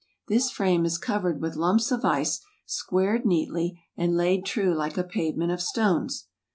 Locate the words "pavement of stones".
5.03-6.25